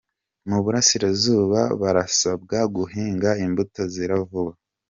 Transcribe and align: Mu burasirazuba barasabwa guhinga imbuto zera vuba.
Mu 0.49 0.57
burasirazuba 0.63 1.61
barasabwa 1.81 2.57
guhinga 2.75 3.29
imbuto 3.45 3.81
zera 3.93 4.15
vuba. 4.29 4.53